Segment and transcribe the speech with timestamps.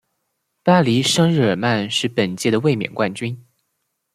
[0.63, 3.39] 巴黎圣日耳曼是本届的卫冕冠军。